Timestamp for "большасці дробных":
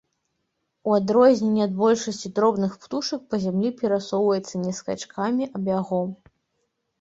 1.81-2.73